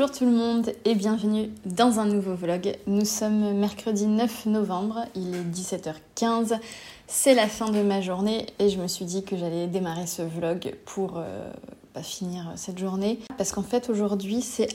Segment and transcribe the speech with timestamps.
[0.00, 2.74] Bonjour tout le monde et bienvenue dans un nouveau vlog.
[2.86, 6.58] Nous sommes mercredi 9 novembre, il est 17h15,
[7.06, 10.22] c'est la fin de ma journée et je me suis dit que j'allais démarrer ce
[10.22, 11.52] vlog pour euh,
[11.94, 13.18] bah, finir cette journée.
[13.36, 14.68] Parce qu'en fait aujourd'hui c'est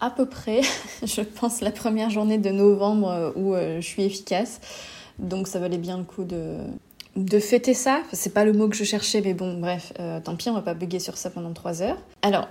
[0.00, 0.60] à peu près,
[1.02, 4.60] je pense, la première journée de novembre euh, où euh, je suis efficace.
[5.18, 6.58] Donc ça valait bien le coup de,
[7.16, 8.02] de fêter ça.
[8.12, 10.74] C'est pas le mot que je cherchais, mais bon, bref, tant pis, on va pas
[10.74, 11.98] bugger sur ça pendant 3 heures.
[12.20, 12.48] Alors,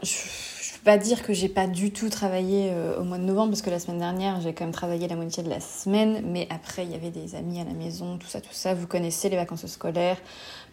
[0.79, 3.69] pas dire que j'ai pas du tout travaillé euh, au mois de novembre parce que
[3.69, 6.91] la semaine dernière j'ai quand même travaillé la moitié de la semaine, mais après il
[6.91, 8.73] y avait des amis à la maison, tout ça, tout ça.
[8.73, 10.17] Vous connaissez les vacances scolaires,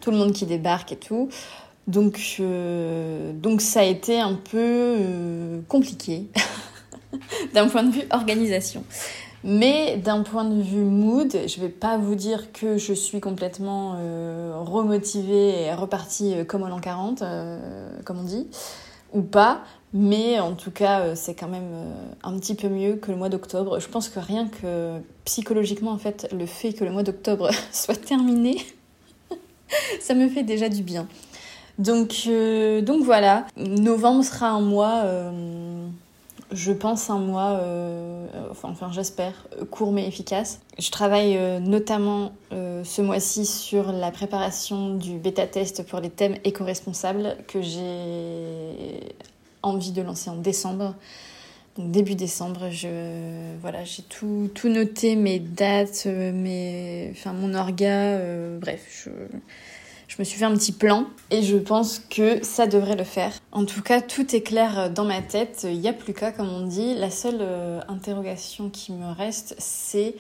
[0.00, 1.28] tout le monde qui débarque et tout.
[1.86, 6.28] Donc, euh, ça a été un peu euh, compliqué
[7.55, 8.84] d'un point de vue organisation.
[9.47, 13.98] Mais d'un point de vue mood, je vais pas vous dire que je suis complètement
[14.64, 17.22] remotivée et repartie comme au l'an 40,
[18.06, 18.48] comme on dit,
[19.12, 19.60] ou pas.
[19.97, 23.17] Mais en tout cas, euh, c'est quand même euh, un petit peu mieux que le
[23.17, 23.78] mois d'octobre.
[23.78, 28.05] Je pense que rien que psychologiquement, en fait, le fait que le mois d'octobre soit
[28.05, 28.56] terminé,
[30.00, 31.06] ça me fait déjà du bien.
[31.78, 35.05] Donc, euh, donc voilà, novembre sera un mois,
[36.53, 37.61] je pense un mois,
[38.50, 40.60] enfin, enfin j'espère, court mais efficace.
[40.78, 47.60] Je travaille notamment ce mois-ci sur la préparation du bêta-test pour les thèmes éco-responsables que
[47.60, 49.16] j'ai
[49.64, 50.94] envie de lancer en décembre.
[51.76, 57.88] Donc début décembre, je voilà, j'ai tout, tout noté, mes dates, mes, enfin mon orga,
[57.88, 59.10] euh, bref, je,
[60.06, 63.32] je me suis fait un petit plan et je pense que ça devrait le faire.
[63.50, 66.48] En tout cas, tout est clair dans ma tête, il n'y a plus qu'à, comme
[66.48, 66.94] on dit.
[66.94, 70.14] La seule euh, interrogation qui me reste, c'est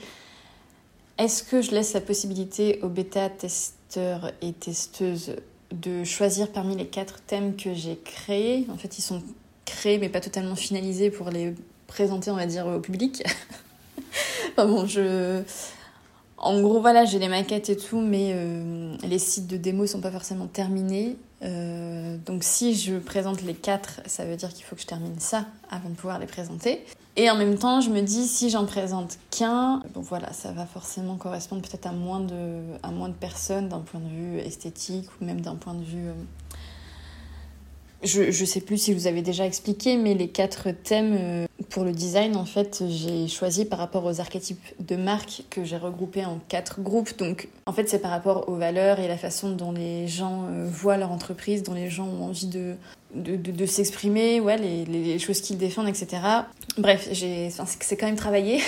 [1.18, 5.36] est-ce que je laisse la possibilité aux bêta-testeurs et testeuses
[5.74, 8.66] de choisir parmi les quatre thèmes que j'ai créés.
[8.70, 9.22] En fait, ils sont
[9.64, 11.54] créés mais pas totalement finalisés pour les
[11.86, 13.22] présenter, on va dire, au public.
[14.52, 15.42] enfin bon, je...
[16.36, 20.00] En gros, voilà, j'ai les maquettes et tout, mais euh, les sites de démo sont
[20.00, 21.16] pas forcément terminés.
[21.42, 25.18] Euh, donc si je présente les quatre, ça veut dire qu'il faut que je termine
[25.20, 26.84] ça avant de pouvoir les présenter.
[27.16, 30.66] Et en même temps, je me dis, si j'en présente qu'un, bon voilà, ça va
[30.66, 35.40] forcément correspondre peut-être à, à moins de personnes d'un point de vue esthétique ou même
[35.40, 36.08] d'un point de vue...
[38.04, 41.84] Je ne sais plus si vous avez déjà expliqué, mais les quatre thèmes euh, pour
[41.84, 46.26] le design, en fait, j'ai choisi par rapport aux archétypes de marque que j'ai regroupés
[46.26, 47.16] en quatre groupes.
[47.16, 50.68] Donc, en fait, c'est par rapport aux valeurs et la façon dont les gens euh,
[50.70, 55.56] voient leur entreprise, dont les gens ont envie de, s'exprimer, ouais, les, les choses qu'ils
[55.56, 56.20] défendent, etc.
[56.76, 58.60] Bref, c'est quand même travaillé.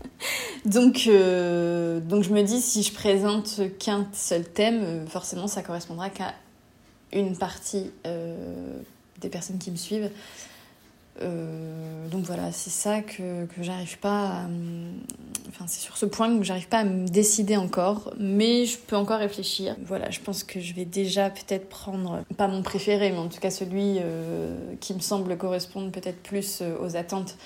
[0.66, 6.10] donc, euh, donc, je me dis, si je présente qu'un seul thème, forcément, ça correspondra
[6.10, 6.34] qu'à
[7.12, 8.78] une partie euh,
[9.20, 10.10] des personnes qui me suivent.
[11.22, 14.48] Euh, donc voilà, c'est ça que, que j'arrive pas à.
[15.48, 18.96] Enfin, c'est sur ce point que j'arrive pas à me décider encore, mais je peux
[18.96, 19.76] encore réfléchir.
[19.86, 23.40] Voilà, je pense que je vais déjà peut-être prendre, pas mon préféré, mais en tout
[23.40, 27.36] cas celui euh, qui me semble correspondre peut-être plus aux attentes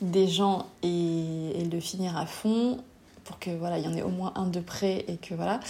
[0.00, 2.78] des gens et, et, le finir à fond
[3.22, 5.60] pour que voilà, il y en ait au moins un de près et que voilà.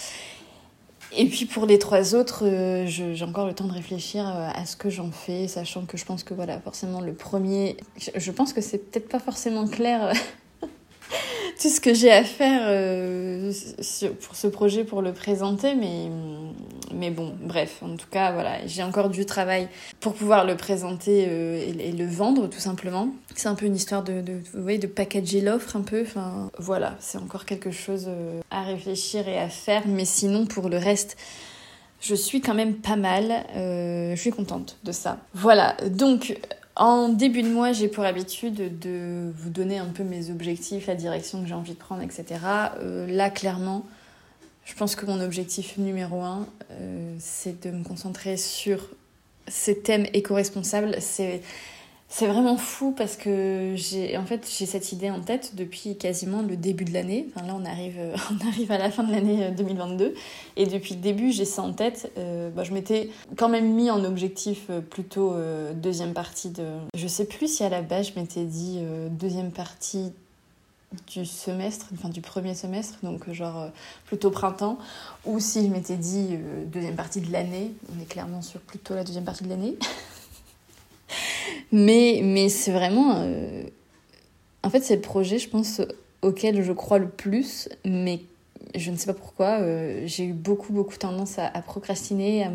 [1.17, 4.65] Et puis pour les trois autres, euh, j'ai encore le temps de réfléchir euh, à
[4.65, 7.77] ce que j'en fais, sachant que je pense que voilà, forcément le premier,
[8.15, 10.11] je pense que c'est peut-être pas forcément clair
[11.61, 13.51] tout ce que j'ai à faire euh,
[14.21, 16.09] pour ce projet, pour le présenter, mais,
[16.93, 19.67] mais bon, bref, en tout cas, voilà, j'ai encore du travail
[19.99, 23.09] pour pouvoir le présenter euh, et, le vendre, tout simplement.
[23.35, 26.95] C'est un peu une histoire de, de, voyez, de packager l'offre un peu, enfin, voilà,
[26.99, 31.17] c'est encore quelque chose euh, à réfléchir et à faire, mais sinon, pour le reste,
[32.01, 33.45] je suis quand même pas mal.
[33.55, 35.17] je suis contente de ça.
[35.33, 36.37] Voilà, donc
[36.75, 40.95] en début de mois, j'ai pour habitude de vous donner un peu mes objectifs, la
[40.95, 42.25] direction que j'ai envie de prendre, etc.
[42.79, 43.85] Euh, là, clairement,
[44.65, 48.89] je pense que mon objectif numéro un, euh, c'est de me concentrer sur
[49.47, 50.97] ces thèmes éco-responsables.
[52.07, 56.43] C'est vraiment fou parce que j'ai en fait j'ai cette idée en tête depuis quasiment
[56.43, 57.27] le début de l'année.
[57.35, 57.99] Là on arrive
[58.31, 60.13] on arrive à la fin de l'année 2022
[60.55, 62.11] et depuis le début j'ai ça en tête.
[62.17, 66.65] Euh, bah, je m'étais quand même mis en objectif euh, plutôt euh, deuxième partie de.
[66.95, 68.79] Je sais plus si à la base je m'étais dit
[69.09, 70.13] deuxième partie
[71.07, 73.69] du semestre, enfin du premier semestre, donc genre
[74.05, 74.77] plutôt printemps,
[75.25, 76.37] ou si je m'étais dit
[76.67, 77.73] deuxième partie de l'année.
[77.93, 79.75] On est clairement sur plutôt la deuxième partie de l'année.
[81.71, 83.15] Mais, mais c'est vraiment.
[83.17, 83.63] Euh,
[84.63, 85.81] en fait, c'est le projet, je pense,
[86.21, 88.21] auquel je crois le plus, mais
[88.73, 89.59] je ne sais pas pourquoi.
[89.59, 92.47] Euh, j'ai eu beaucoup, beaucoup tendance à, procrastiner.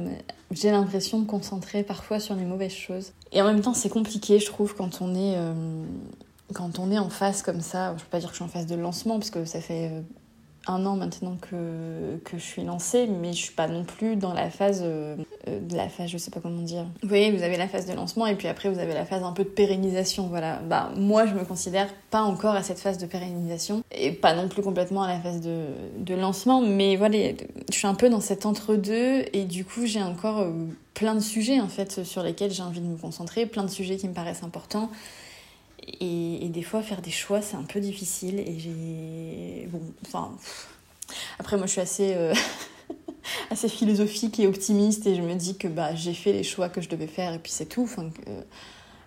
[0.50, 3.12] J'ai l'impression de me concentrer parfois sur les mauvaises choses.
[3.32, 5.36] Et en même temps, c'est compliqué, je trouve, quand on est.
[5.36, 5.54] Euh,
[6.52, 8.48] quand on est en phase comme ça, je peux pas dire que je suis en
[8.48, 9.92] phase de lancement, parce que ça fait
[10.66, 14.32] un an maintenant que, que je suis lancée, mais je suis pas non plus dans
[14.32, 14.84] la phase
[15.48, 16.86] euh, de la phase, je sais pas comment dire.
[17.02, 19.22] Vous voyez, vous avez la phase de lancement et puis après vous avez la phase
[19.22, 20.28] un peu de pérennisation.
[20.28, 20.56] Voilà.
[20.56, 24.48] Bah moi je me considère pas encore à cette phase de pérennisation et pas non
[24.48, 25.66] plus complètement à la phase de,
[25.98, 27.18] de lancement, mais voilà,
[27.70, 30.52] je suis un peu dans cet entre-deux et du coup j'ai encore euh,
[30.94, 33.96] plein de sujets en fait sur lesquels j'ai envie de me concentrer, plein de sujets
[33.96, 34.90] qui me paraissent importants.
[36.00, 38.40] Et, des fois, faire des choix, c'est un peu difficile.
[38.40, 39.66] Et j'ai.
[39.68, 40.32] Bon, enfin.
[41.38, 42.14] Après, moi, je suis assez.
[42.14, 42.34] Euh,
[43.60, 46.80] assez philosophique et optimiste et je me dis que bah, j'ai fait les choix que
[46.80, 47.82] je devais faire et puis c'est tout.
[47.82, 48.08] Enfin,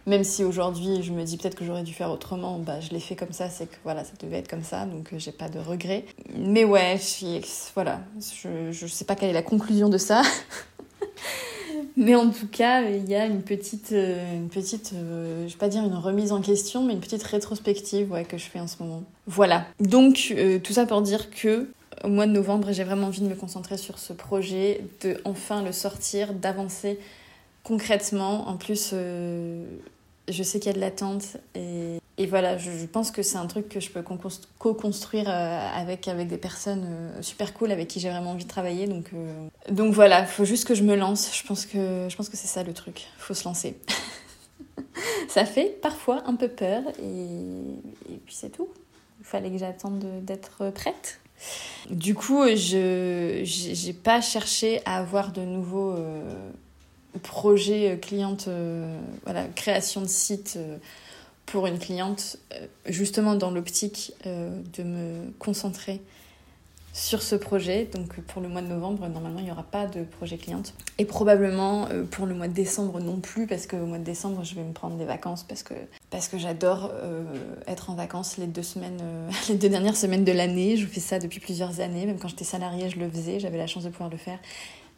[0.05, 2.99] même si aujourd'hui je me dis peut-être que j'aurais dû faire autrement, bah, je l'ai
[2.99, 5.49] fait comme ça, c'est que voilà, ça devait être comme ça, donc euh, j'ai pas
[5.49, 6.05] de regrets.
[6.37, 7.41] Mais ouais, je
[7.73, 10.21] voilà, je, sais pas quelle est la conclusion de ça.
[11.95, 15.59] Mais en tout cas, il y a une petite, euh, une petite euh, je vais
[15.59, 18.67] pas dire une remise en question, mais une petite rétrospective ouais, que je fais en
[18.67, 19.03] ce moment.
[19.27, 19.65] Voilà.
[19.79, 21.69] Donc, euh, tout ça pour dire que
[22.03, 25.63] au mois de novembre, j'ai vraiment envie de me concentrer sur ce projet, de enfin
[25.63, 26.99] le sortir, d'avancer
[27.63, 28.47] concrètement.
[28.49, 28.93] En plus,
[30.29, 33.67] je sais qu'il y a de l'attente et, voilà, je, pense que c'est un truc
[33.67, 34.03] que je peux
[34.59, 38.49] co-construire euh, avec, avec des personnes euh, super cool avec qui j'ai vraiment envie de
[38.49, 38.87] travailler.
[38.87, 41.35] Donc, euh, donc voilà, il faut juste que je me lance.
[41.35, 43.07] Je pense que, que c'est ça le truc.
[43.17, 43.77] Il faut se lancer.
[45.27, 48.69] ça fait parfois un peu peur et puis c'est tout.
[49.19, 51.19] Il fallait que j'attende d'être prête.
[51.89, 55.95] Du coup, je n'ai pas cherché à avoir de nouveaux
[57.19, 60.77] projet euh, cliente, euh, voilà, création de site euh,
[61.45, 62.37] pour une cliente,
[62.85, 66.01] justement dans l'optique de me concentrer
[66.93, 67.89] sur ce projet.
[67.93, 70.73] Donc pour le mois de novembre, normalement, il n'y aura pas de projet cliente.
[70.97, 74.55] Et probablement pour le mois de décembre non plus, parce qu'au mois de décembre, je
[74.55, 75.73] vais me prendre des vacances parce que,
[76.11, 76.91] parce que j'adore
[77.67, 79.01] être en vacances les deux semaines,
[79.49, 80.77] les deux dernières semaines de l'année.
[80.77, 82.05] Je fais ça depuis plusieurs années.
[82.05, 83.39] Même quand j'étais salariée, je le faisais.
[83.39, 84.39] J'avais la chance de pouvoir le faire.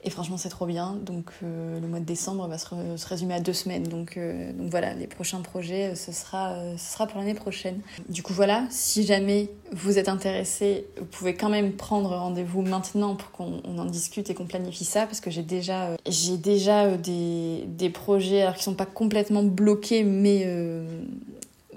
[0.05, 0.95] Et franchement, c'est trop bien.
[1.01, 3.83] Donc, euh, le mois de décembre va se, résumer à deux semaines.
[3.83, 7.79] Donc, euh, voilà, les prochains projets, euh, ce sera, pour l'année prochaine.
[8.07, 13.15] Du coup, voilà, si jamais vous êtes intéressé, vous pouvez quand même prendre rendez-vous maintenant
[13.15, 15.07] pour qu'on en discute et qu'on planifie ça.
[15.07, 20.47] Parce que j'ai déjà, j'ai des, projets alors, qui sont pas complètement bloqués, mais,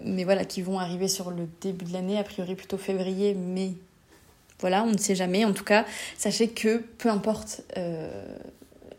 [0.04, 3.72] mais voilà, qui vont arriver sur le début de l'année, a priori plutôt février, mais
[4.60, 5.44] voilà, on ne sait jamais.
[5.44, 5.84] En tout cas,
[6.16, 8.10] sachez que peu importe euh,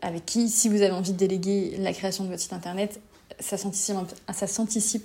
[0.02, 3.00] avec qui, si vous avez envie de déléguer la création de votre site internet,
[3.38, 3.96] ça s'anticipe,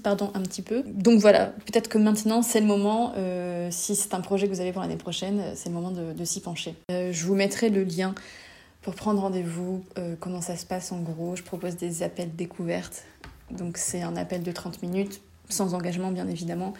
[0.05, 0.83] un petit peu.
[0.85, 4.59] Donc voilà, peut-être que maintenant c'est le moment, euh, si c'est un projet que vous
[4.59, 6.75] avez pour l'année prochaine, c'est le moment de, s'y pencher.
[6.91, 8.13] Euh, je vous mettrai le lien
[8.81, 9.83] pour prendre rendez-vous,
[10.19, 11.35] comment ça se passe en gros.
[11.35, 13.03] Je propose des appels découvertes.
[13.49, 16.75] Donc c'est un appel de 30 minutes, sans engagement bien évidemment.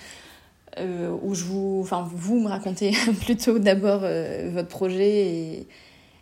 [0.77, 2.91] Euh, où je vous, enfin, vous me racontez
[3.21, 5.67] plutôt d'abord euh, votre projet et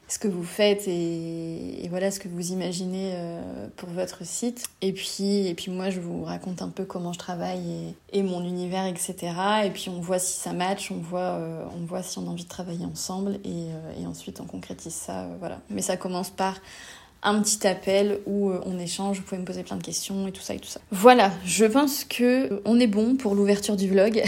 [0.07, 4.65] ce que vous faites et, voilà ce que vous imaginez euh, pour votre site.
[4.81, 8.43] Et puis, et puis moi, je vous raconte un peu comment je travaille et, mon
[8.43, 9.15] univers, etc.
[9.65, 11.39] Et puis on voit si ça match, on voit,
[11.75, 13.69] on voit si on a envie de travailler ensemble et,
[13.99, 15.27] et ensuite on concrétise ça.
[15.39, 15.61] voilà.
[15.69, 16.59] Mais ça commence par
[17.23, 20.31] un petit appel où euh, on échange, vous pouvez me poser plein de questions et
[20.31, 20.81] tout ça et tout ça.
[20.91, 24.23] Voilà, je pense que euh, on est bon pour l'ouverture du vlog.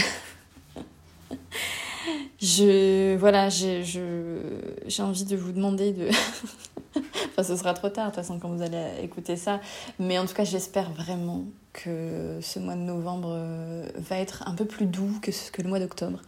[2.40, 3.82] je voilà, j'ai
[5.00, 6.08] envie de vous demander de
[7.30, 9.60] enfin ce sera trop tard de toute façon quand vous allez écouter ça,
[9.98, 14.54] mais en tout cas, j'espère vraiment que ce mois de novembre euh, va être un
[14.54, 16.22] peu plus doux que, que le mois d'octobre.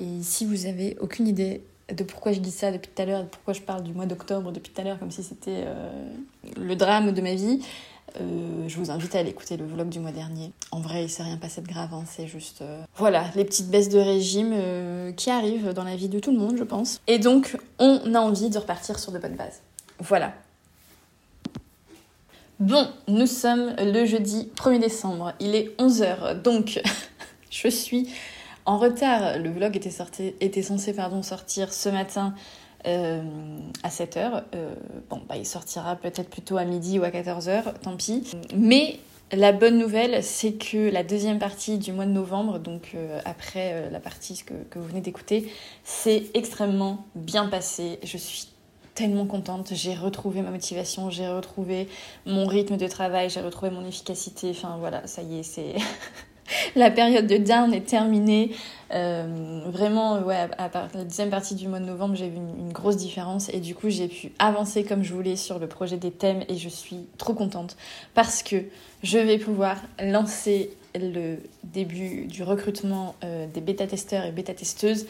[0.00, 3.22] Et si vous avez aucune idée de pourquoi je dis ça depuis tout à l'heure,
[3.22, 5.90] de pourquoi je parle du mois d'octobre depuis tout à l'heure, comme si c'était euh,
[6.56, 7.60] le drame de ma vie.
[8.20, 10.52] Euh, je vous invite à aller écouter le vlog du mois dernier.
[10.70, 12.62] En vrai, il s'est rien passé de grave, hein, c'est juste...
[12.62, 14.54] Euh, voilà, les petites baisses de régime
[15.16, 17.00] qui arrivent dans la vie de tout le monde, je pense.
[17.06, 19.60] Et donc, on a envie de repartir sur de bonnes bases.
[19.98, 20.34] Voilà.
[22.60, 26.80] Bon, nous sommes le jeudi 1er décembre, il est 11h, donc
[27.50, 28.08] je suis
[28.64, 29.38] en retard.
[29.38, 29.90] Le vlog était,
[30.62, 32.34] censé sortir ce matin
[32.86, 33.22] euh,
[33.82, 34.42] à 7h.
[34.54, 34.74] Euh,
[35.10, 38.24] bon, bah, il sortira peut-être plutôt à midi ou à 14h, tant pis.
[38.54, 38.98] Mais
[39.32, 43.90] la bonne nouvelle, c'est que la deuxième partie du mois de novembre, donc euh, après
[43.90, 45.50] la partie que, que vous venez d'écouter,
[45.84, 47.98] c'est extrêmement bien passé.
[48.02, 48.48] Je suis
[48.94, 49.72] tellement contente.
[49.72, 51.88] J'ai retrouvé ma motivation, j'ai retrouvé
[52.26, 54.50] mon rythme de travail, j'ai retrouvé mon efficacité.
[54.50, 55.74] Enfin voilà, ça y est, c'est.
[56.76, 58.52] la période de down est terminée.
[58.92, 62.72] Euh, vraiment, ouais, à, la deuxième partie du mois de novembre, j'ai vu une, une,
[62.72, 66.10] grosse différence et du coup, j'ai pu avancer comme je voulais sur le projet des
[66.10, 67.76] thèmes et je suis trop contente
[68.14, 68.56] parce que
[69.02, 75.06] je vais pouvoir lancer le début du recrutement euh, des bêta-testeurs et bêta-testeuses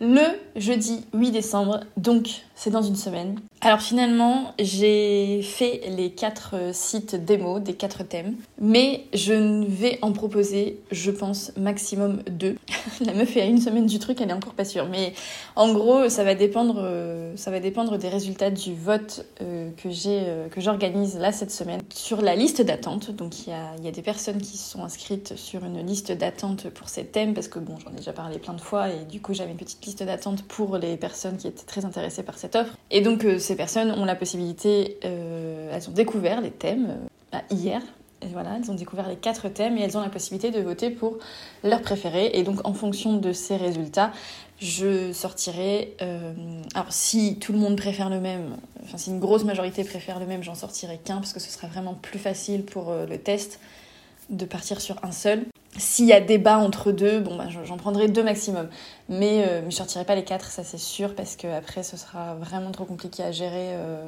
[0.00, 0.22] le
[0.56, 3.38] jeudi 8 décembre, donc c'est dans une semaine.
[3.62, 9.98] Alors finalement, j'ai fait les quatre sites démo des quatre thèmes, mais je ne vais
[10.00, 12.56] en proposer, je pense, maximum deux.
[13.04, 14.88] La meuf est à une semaine du truc, elle est encore pas sûre.
[14.90, 15.12] Mais
[15.56, 16.82] en gros, ça va dépendre,
[17.36, 21.50] ça va dépendre des résultats du vote euh, que j'ai, euh, que j'organise là cette
[21.50, 23.10] semaine sur la liste d'attente.
[23.10, 26.70] Donc il y a, y a des personnes qui sont inscrites sur une liste d'attente
[26.70, 29.20] pour ces thèmes parce que bon, j'en ai déjà parlé plein de fois et du
[29.20, 32.56] coup j'avais une petite liste d'attente pour les personnes qui étaient très intéressées par cette
[32.56, 32.74] offre.
[32.90, 37.08] Et donc euh, ces personnes ont la possibilité, euh, elles ont découvert les thèmes euh,
[37.32, 37.82] bah, hier.
[38.22, 40.88] Et voilà, elles ont découvert les quatre thèmes et elles ont la possibilité de voter
[40.88, 41.18] pour
[41.64, 42.30] leur préféré.
[42.34, 44.12] Et donc en fonction de ces résultats,
[44.60, 45.96] je sortirai.
[46.00, 46.32] Euh,
[46.74, 50.26] alors si tout le monde préfère le même, enfin si une grosse majorité préfère le
[50.26, 53.58] même, j'en sortirai qu'un parce que ce sera vraiment plus facile pour le test
[54.28, 55.44] de partir sur un seul.
[55.76, 58.68] S'il y a débat entre deux, bon bah, j'en prendrai deux maximum.
[59.08, 62.34] Mais, euh, je sortirai pas les quatre, ça c'est sûr, parce que après ce sera
[62.34, 64.04] vraiment trop compliqué à gérer euh,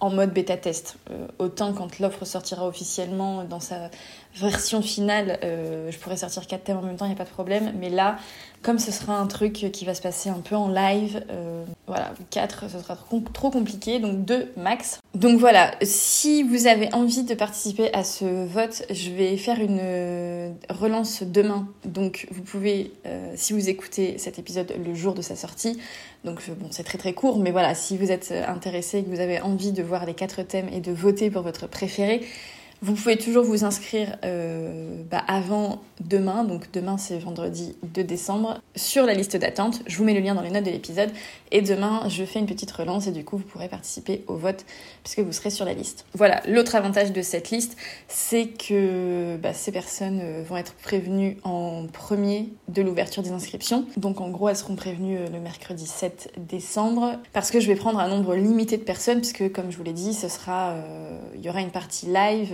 [0.00, 0.96] en mode bêta test.
[1.10, 3.90] Euh, autant quand l'offre sortira officiellement dans sa
[4.34, 7.24] version finale, euh, je pourrais sortir quatre thèmes en même temps, il n'y a pas
[7.24, 7.72] de problème.
[7.78, 8.16] Mais là,
[8.62, 12.12] comme ce sera un truc qui va se passer un peu en live, euh, voilà,
[12.30, 12.96] quatre, ce sera
[13.32, 15.00] trop compliqué, donc deux max.
[15.14, 20.54] Donc voilà, si vous avez envie de participer à ce vote, je vais faire une
[20.72, 21.68] relance demain.
[21.84, 22.92] Donc vous pouvez,
[23.34, 25.78] si vous écoutez cet épisode le jour de sa sortie.
[26.24, 29.20] Donc bon, c'est très très court, mais voilà, si vous êtes intéressé et que vous
[29.20, 32.22] avez envie de voir les quatre thèmes et de voter pour votre préféré,
[32.82, 38.60] vous pouvez toujours vous inscrire euh, bah, avant demain, donc demain c'est vendredi 2 décembre,
[38.74, 39.82] sur la liste d'attente.
[39.86, 41.10] Je vous mets le lien dans les notes de l'épisode.
[41.52, 44.64] Et demain, je fais une petite relance et du coup, vous pourrez participer au vote
[45.04, 46.06] puisque vous serez sur la liste.
[46.14, 47.76] Voilà, l'autre avantage de cette liste,
[48.08, 53.86] c'est que bah, ces personnes euh, vont être prévenues en premier de l'ouverture des inscriptions.
[53.96, 57.76] Donc en gros, elles seront prévenues euh, le mercredi 7 décembre parce que je vais
[57.76, 60.74] prendre un nombre limité de personnes puisque comme je vous l'ai dit, ce sera,
[61.36, 62.52] il y aura une partie live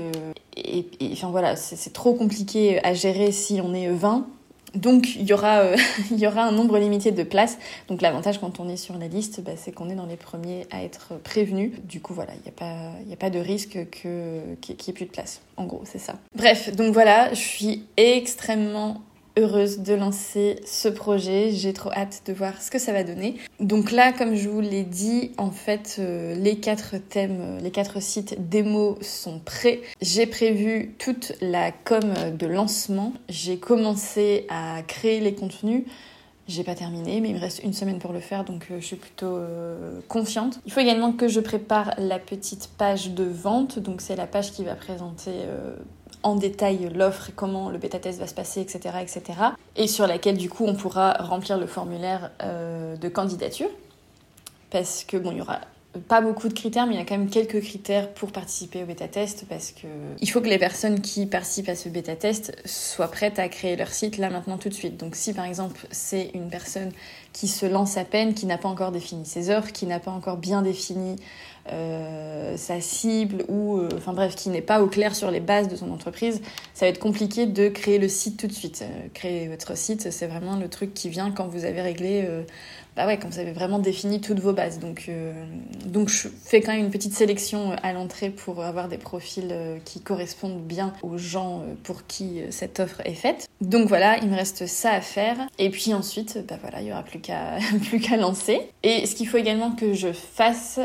[0.56, 4.26] et, enfin voilà, c'est trop compliqué à gérer si on est 20.
[4.74, 5.76] Donc il y, aura, euh,
[6.10, 7.58] il y aura un nombre limité de places.
[7.88, 10.66] Donc l'avantage quand on est sur la liste, bah, c'est qu'on est dans les premiers
[10.70, 11.72] à être prévenus.
[11.84, 15.06] Du coup voilà, il n'y a, pas, a pas de risque qu'il n'y ait plus
[15.06, 15.40] de place.
[15.56, 16.16] En gros, c'est ça.
[16.36, 19.00] Bref, donc voilà, je suis extrêmement
[19.38, 21.50] heureuse de lancer ce projet.
[21.52, 23.36] J'ai trop hâte de voir ce que ça va donner.
[23.60, 27.70] Donc là, comme je vous l'ai dit, en fait, euh, les quatre thèmes, euh, les
[27.70, 29.80] quatre sites démo sont prêts.
[30.00, 33.12] J'ai prévu toute la com de lancement.
[33.28, 35.84] J'ai commencé à créer les contenus.
[36.48, 38.86] J'ai pas terminé, mais il me reste une semaine pour le faire, donc euh, je
[38.86, 39.38] suis plutôt
[40.08, 40.60] confiante.
[40.64, 44.52] Il faut également que je prépare la petite page de vente, donc c'est la page
[44.52, 45.32] qui va présenter
[46.22, 49.22] en détail l'offre comment le bêta test va se passer, etc., etc.
[49.76, 53.70] Et sur laquelle du coup on pourra remplir le formulaire euh, de candidature.
[54.70, 55.60] Parce que bon, il y aura
[56.06, 58.86] pas beaucoup de critères, mais il y a quand même quelques critères pour participer au
[58.86, 59.86] bêta test parce que
[60.20, 63.74] il faut que les personnes qui participent à ce bêta test soient prêtes à créer
[63.74, 64.98] leur site là maintenant tout de suite.
[64.98, 66.92] Donc si par exemple c'est une personne
[67.32, 70.10] qui se lance à peine, qui n'a pas encore défini ses offres, qui n'a pas
[70.10, 71.16] encore bien défini
[71.72, 75.68] euh, sa cible ou euh, enfin bref qui n'est pas au clair sur les bases
[75.68, 76.40] de son entreprise,
[76.74, 78.82] ça va être compliqué de créer le site tout de suite.
[78.82, 82.28] Euh, créer votre site, c'est vraiment le truc qui vient quand vous avez réglé
[82.96, 84.80] bah ouais, quand vous avez vraiment défini toutes vos bases.
[84.80, 85.08] Donc,
[85.86, 90.00] donc je fais quand même une petite sélection à l'entrée pour avoir des profils qui
[90.00, 93.48] correspondent bien aux gens pour qui cette offre est faite.
[93.60, 95.36] Donc voilà, il me reste ça à faire.
[95.60, 97.58] Et puis ensuite, bah voilà, il y aura plus qu'à
[97.88, 98.62] plus qu'à lancer.
[98.82, 100.80] Et ce qu'il faut également que je fasse,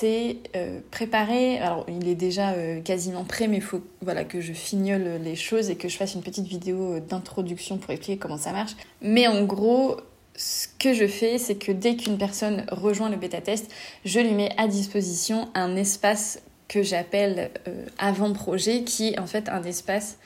[0.00, 1.58] c'est euh, préparer.
[1.58, 5.36] Alors, il est déjà euh, quasiment prêt, mais il faut voilà, que je fignole les
[5.36, 8.72] choses et que je fasse une petite vidéo euh, d'introduction pour expliquer comment ça marche.
[9.02, 9.98] Mais en gros,
[10.36, 13.70] ce que je fais, c'est que dès qu'une personne rejoint le bêta test,
[14.06, 17.50] je lui mets à disposition un espace que j'appelle
[17.98, 20.18] avant-projet, qui est en fait un espace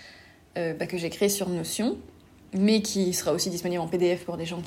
[0.54, 1.96] bah, que j'ai créé sur Notion,
[2.54, 4.62] mais qui sera aussi disponible en PDF pour des gens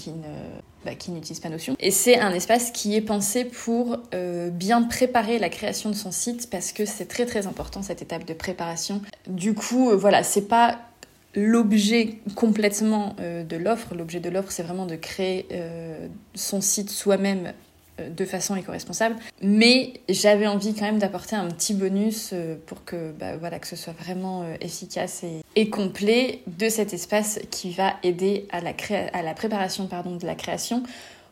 [0.86, 1.76] bah, qui n'utilisent pas Notion.
[1.80, 6.12] Et c'est un espace qui est pensé pour euh, bien préparer la création de son
[6.12, 9.02] site parce que c'est très très important cette étape de préparation.
[9.28, 10.80] Du coup, euh, voilà, c'est pas
[11.34, 13.96] l'objet complètement euh, de l'offre.
[13.96, 15.48] L'objet de l'offre, c'est vraiment de créer
[16.36, 17.54] son site soi-même
[18.10, 19.16] de façon éco-responsable.
[19.42, 23.76] Mais j'avais envie quand même d'apporter un petit bonus euh, pour que, bah, voilà, ce
[23.76, 25.24] soit vraiment euh, efficace
[25.56, 29.86] et, complet de cet espace qui va aider à la, préparation
[30.18, 30.84] de la création.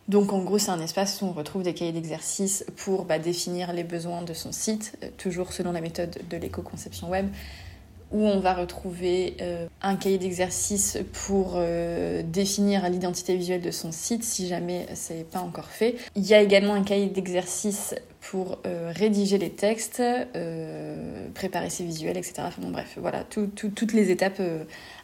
[0.08, 3.74] Donc en gros, c'est un espace où on retrouve des cahiers d'exercice pour bah, définir
[3.74, 7.28] les besoins de son site, toujours selon la méthode de l'éco-conception web,
[8.16, 13.92] où on va retrouver euh, un cahier d'exercice pour euh, définir l'identité visuelle de son
[13.92, 15.98] site si jamais c'est pas encore fait.
[16.16, 20.02] Il y a également un cahier d'exercice pour euh, rédiger les textes,
[21.34, 22.36] préparer ses visuels, etc.
[22.46, 24.42] Enfin bref, voilà, toutes les étapes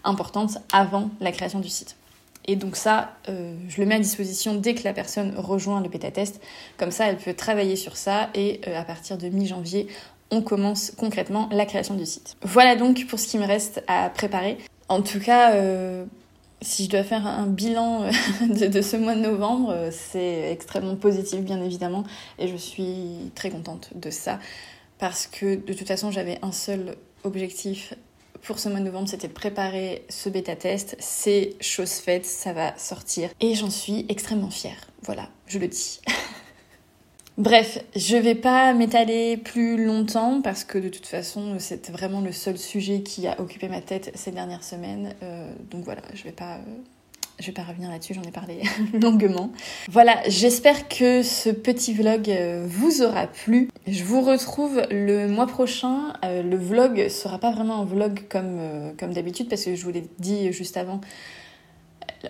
[0.05, 1.97] importantes avant la création du site.
[2.45, 6.41] Et donc ça, je le mets à disposition dès que la personne rejoint le bêta-test.
[6.77, 9.87] Comme ça, elle peut travailler sur ça et à partir de mi-janvier,
[10.31, 12.37] on commence concrètement la création du site.
[12.41, 14.57] Voilà donc pour ce qui me reste à préparer.
[14.89, 16.05] En tout cas, euh,
[16.61, 20.95] si je dois faire un bilan euh, de, ce mois de novembre, euh, c'est extrêmement
[20.95, 22.03] positif bien évidemment
[22.39, 24.39] et je suis très contente de ça
[24.99, 27.93] parce que de toute façon j'avais un seul objectif
[28.43, 30.95] pour ce mois de novembre, c'était de préparer ce bêta test.
[30.99, 34.87] C'est chose faite, ça va sortir et j'en suis extrêmement fière.
[35.03, 35.99] Voilà, je le dis.
[37.41, 42.31] Bref, je vais pas m'étaler plus longtemps parce que de toute façon, c'est vraiment le
[42.31, 45.15] seul sujet qui a occupé ma tête ces dernières semaines.
[45.23, 46.59] Euh, donc voilà, je vais pas.
[47.39, 48.61] je vais pas revenir là-dessus, j'en ai parlé
[48.93, 49.51] longuement.
[49.89, 53.69] Voilà, j'espère que ce petit vlog euh, vous aura plu.
[53.87, 56.13] Je vous retrouve le mois prochain.
[56.23, 60.03] Euh, le vlog sera pas vraiment un vlog comme d'habitude parce que je vous l'ai
[60.19, 61.01] dit juste avant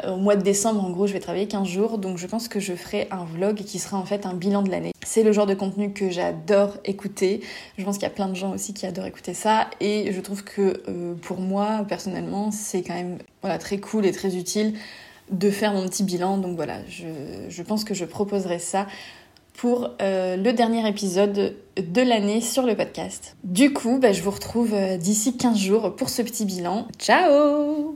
[0.08, 2.60] au mois de décembre, en gros, je vais travailler 15 jours, donc je pense que
[2.60, 4.92] je ferai un vlog qui sera en fait un bilan de l'année.
[5.04, 7.42] C'est le genre de contenu que j'adore écouter.
[7.78, 10.22] Je pense qu'il y a plein de gens aussi qui adorent écouter ça, et je
[10.22, 13.18] trouve que euh, pour moi, personnellement, c'est quand même
[13.60, 14.76] très cool et très utile
[15.32, 16.38] de faire mon petit bilan.
[16.38, 18.88] Donc voilà, je, pense que je proposerai ça
[19.54, 23.36] pour euh, le dernier épisode de l'année sur le podcast.
[23.44, 26.88] Du coup, bah, je vous retrouve euh, d'ici 15 jours pour ce petit bilan.
[26.98, 27.96] Ciao